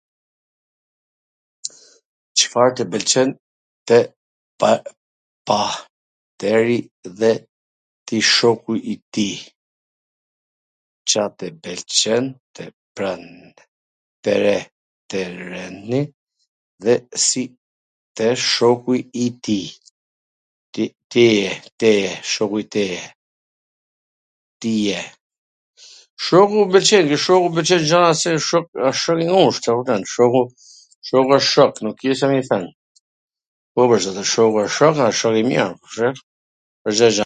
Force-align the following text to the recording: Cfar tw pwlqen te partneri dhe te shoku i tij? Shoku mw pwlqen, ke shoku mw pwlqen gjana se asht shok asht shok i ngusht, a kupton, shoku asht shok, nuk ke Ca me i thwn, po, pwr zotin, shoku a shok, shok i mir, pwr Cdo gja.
Cfar 2.41 2.69
tw 2.77 2.85
pwlqen 2.93 3.29
te 3.89 3.97
partneri 5.49 6.77
dhe 7.21 7.29
te 8.09 8.17
shoku 8.33 8.73
i 8.81 8.93
tij? 9.13 9.39
Shoku 11.11 11.47
mw 11.51 11.57
pwlqen, 11.65 12.25
ke 12.55 12.65
shoku 12.65 13.03
mw 26.61 26.65
pwlqen 26.69 27.81
gjana 27.89 28.11
se 28.21 28.29
asht 28.37 28.45
shok 28.49 28.67
asht 28.89 29.01
shok 29.07 29.19
i 29.23 29.25
ngusht, 29.27 29.63
a 29.67 29.69
kupton, 29.77 30.03
shoku 30.13 30.41
asht 31.35 31.49
shok, 31.53 31.73
nuk 31.83 31.95
ke 31.99 32.11
Ca 32.19 32.25
me 32.29 32.35
i 32.43 32.45
thwn, 32.49 32.65
po, 33.73 33.81
pwr 33.89 33.99
zotin, 34.05 34.27
shoku 34.33 34.57
a 34.61 34.63
shok, 34.77 34.95
shok 35.19 35.35
i 35.41 35.43
mir, 35.49 35.71
pwr 35.91 36.09
Cdo 36.95 37.07
gja. 37.09 37.19